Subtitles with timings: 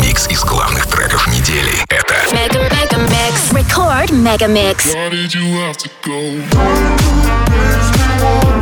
[0.00, 3.52] Микс из главных треков недели— это Mega Mega Mix.
[3.52, 4.86] Record Mega Mix.
[4.94, 6.18] Why did you have to go?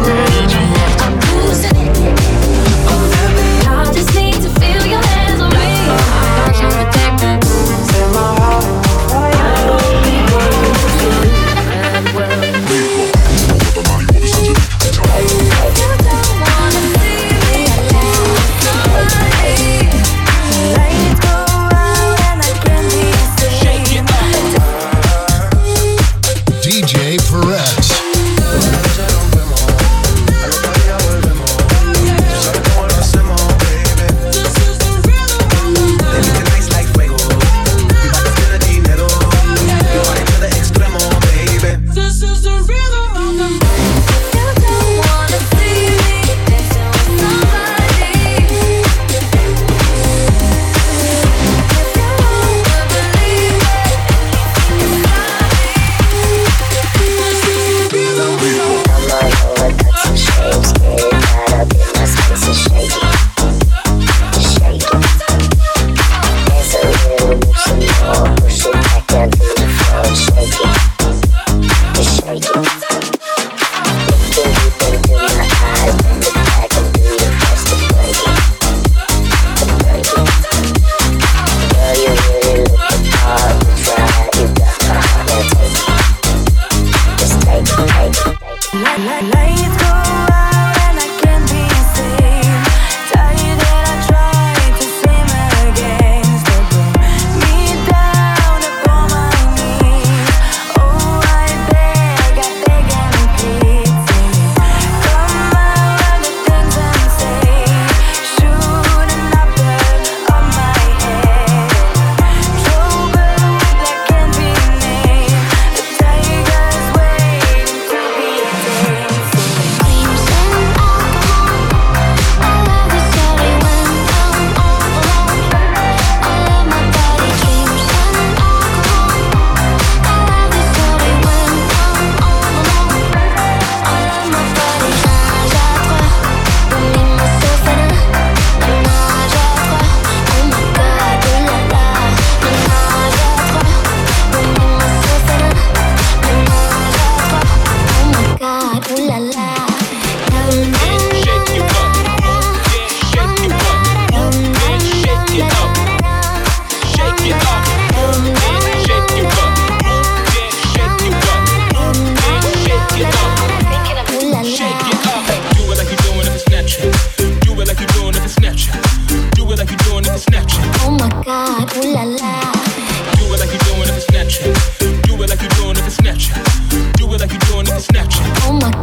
[0.02, 1.36] Why did you have to go?
[3.92, 4.25] Just need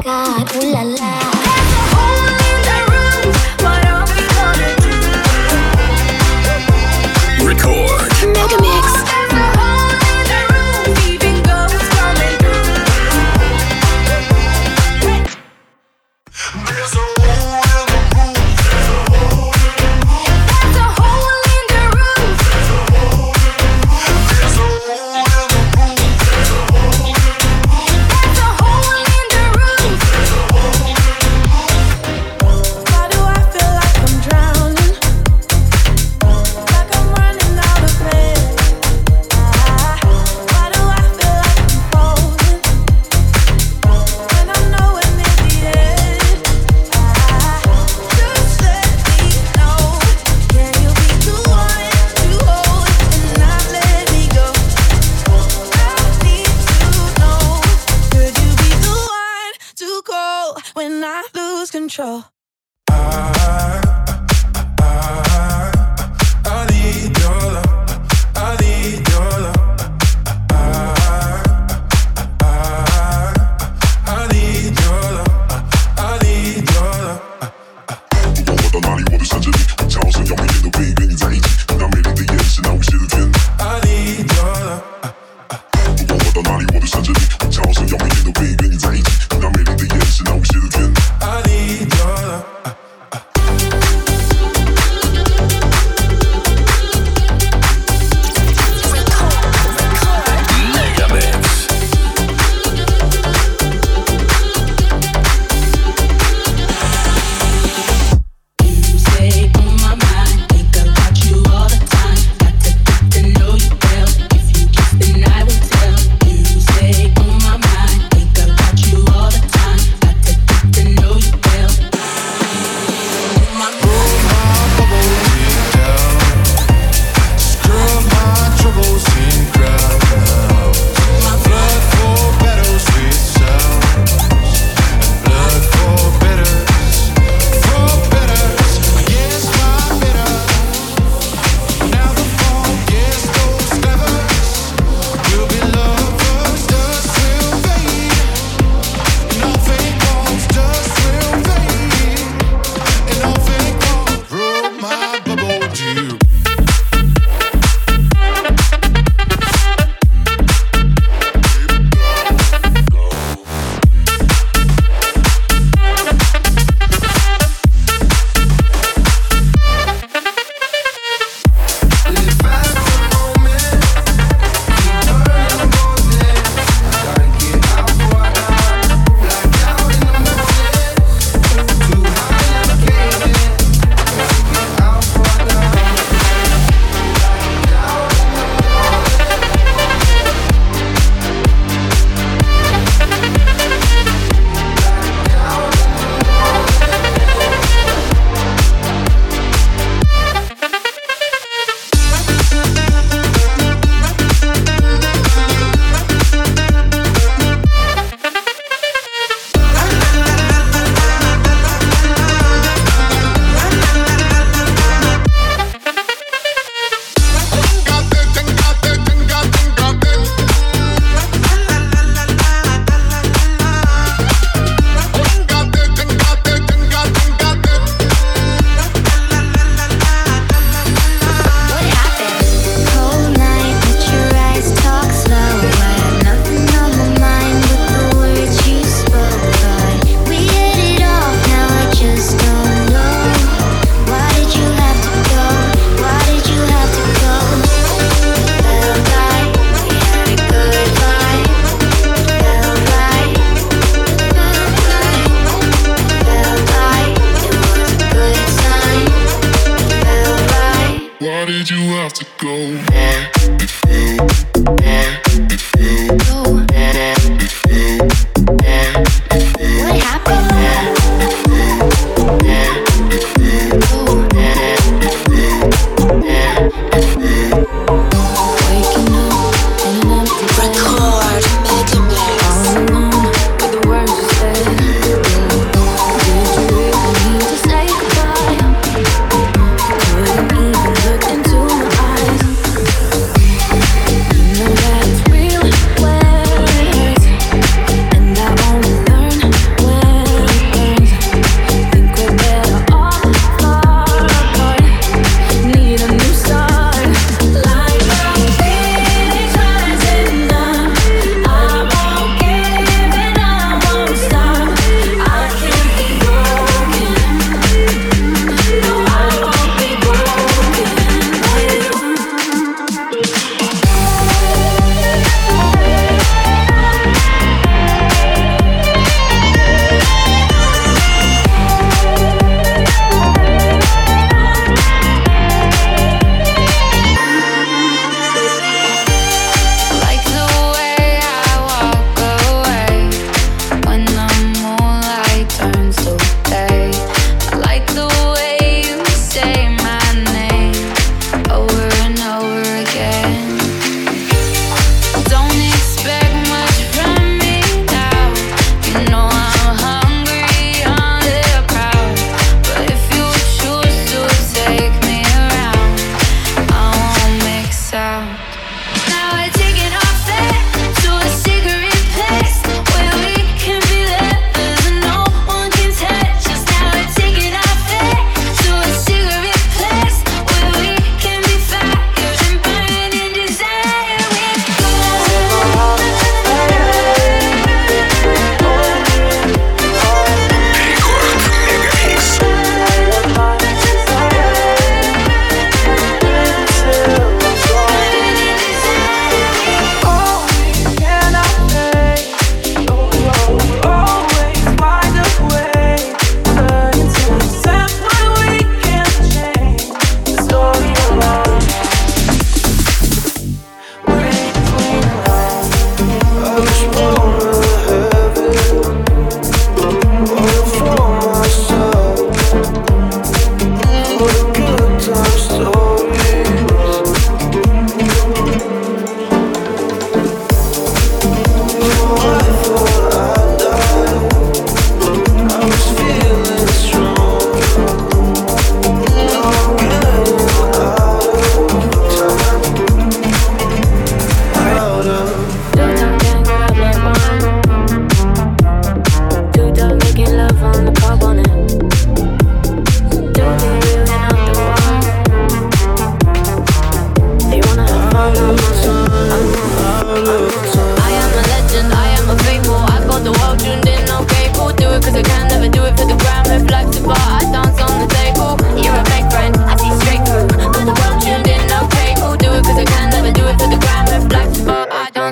[0.03, 1.22] God, ooh la la.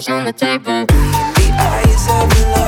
[0.10, 0.86] On the table.
[0.86, 2.61] The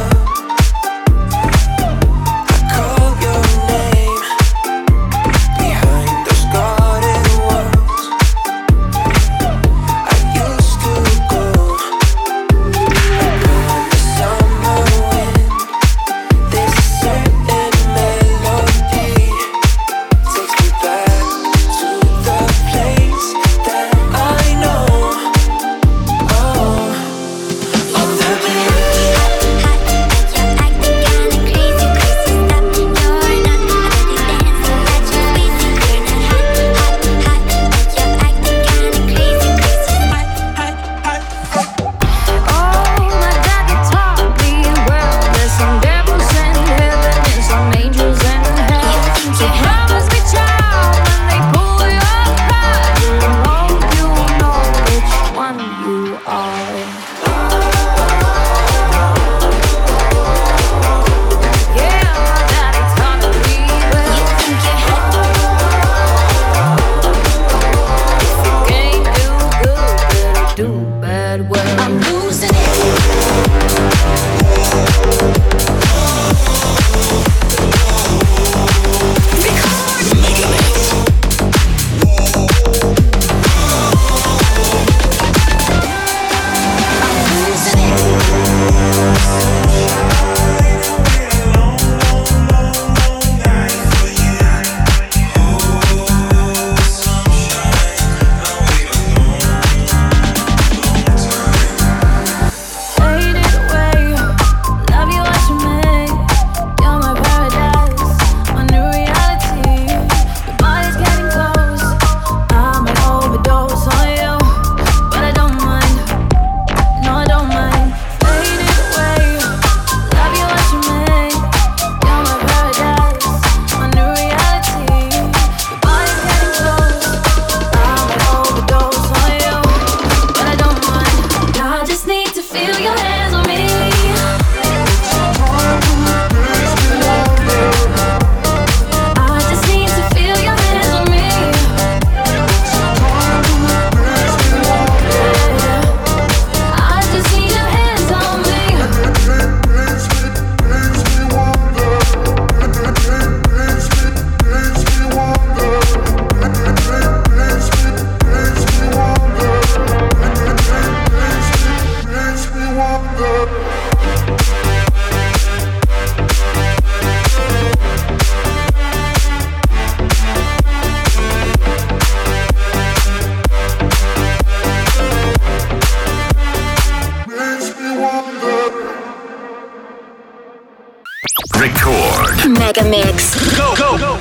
[181.83, 182.59] Record.
[182.59, 183.35] Mega Mix.
[183.57, 184.17] Go, go, go.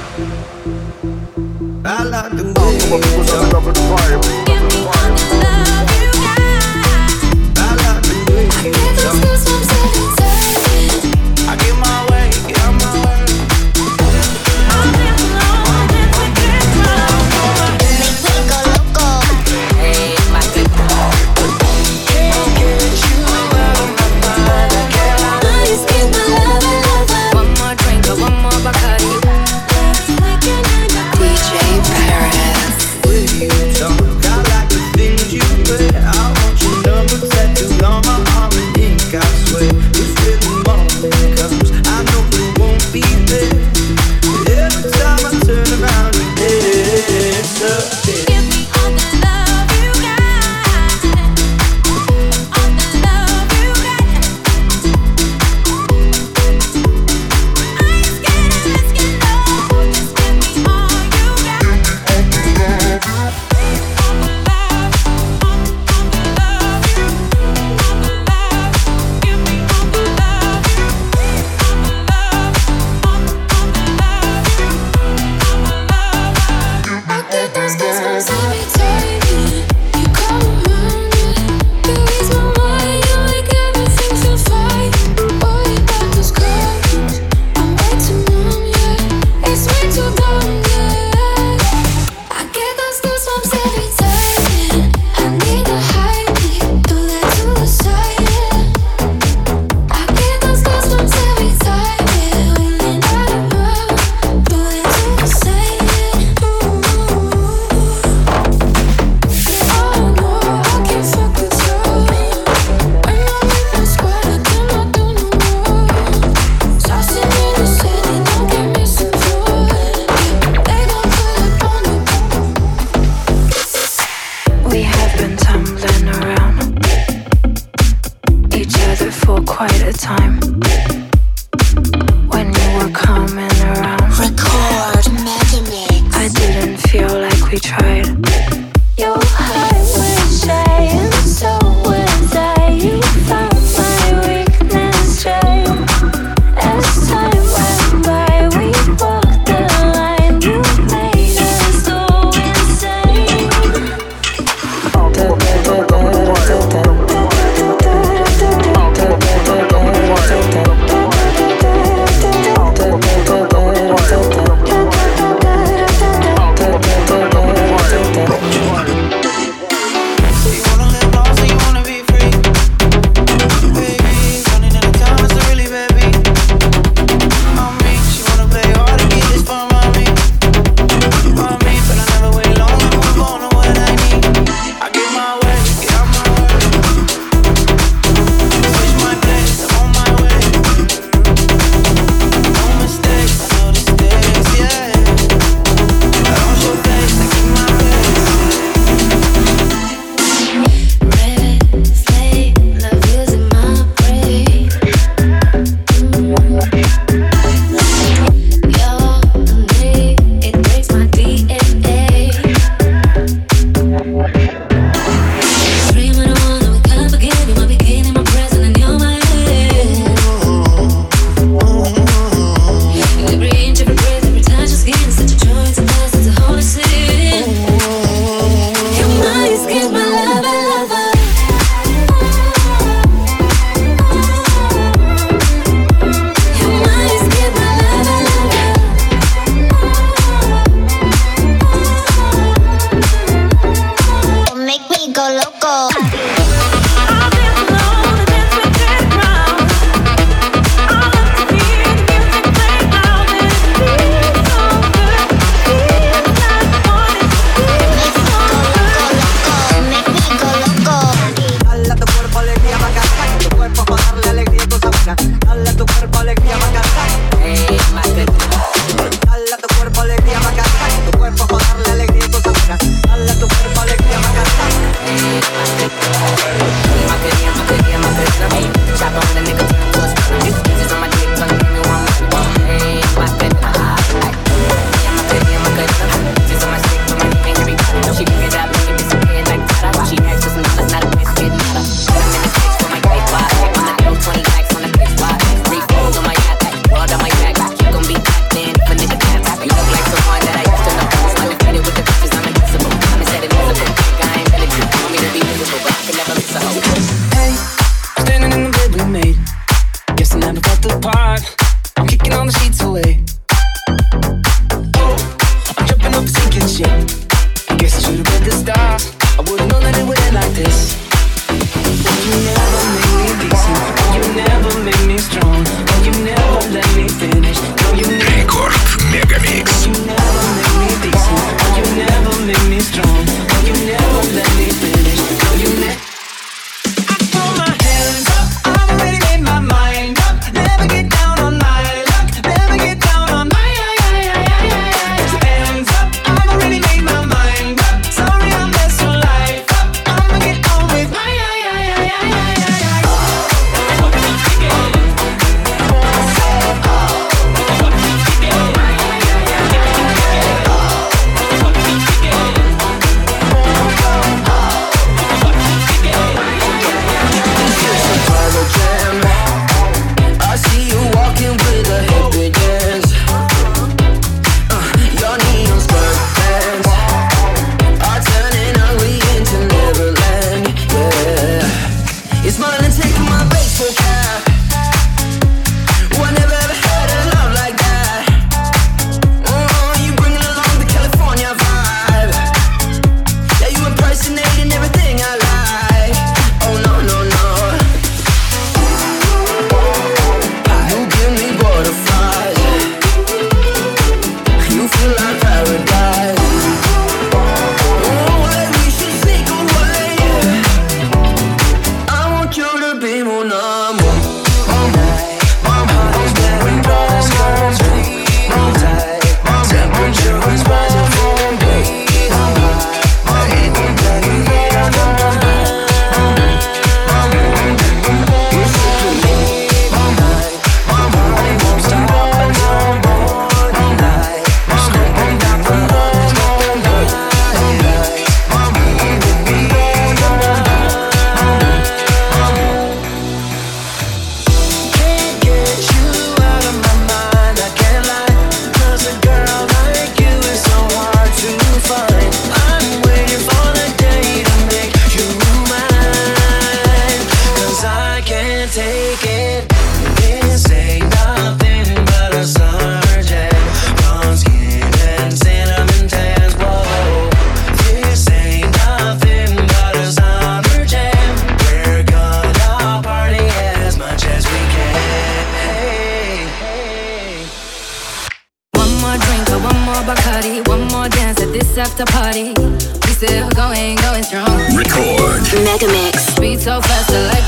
[1.85, 2.03] I
[2.35, 4.52] the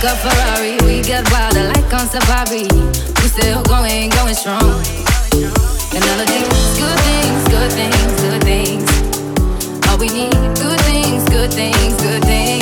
[0.07, 0.77] a Ferrari.
[0.85, 2.69] We get wilder like on Safari.
[3.21, 4.83] We still going, going strong.
[5.93, 6.45] Another day,
[6.79, 9.89] good things, good things, good things.
[9.89, 12.54] All we need, good things, good things, good things.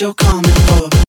[0.00, 0.99] You're coming for.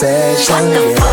[0.00, 1.07] Obsession.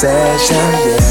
[0.00, 1.07] 在上演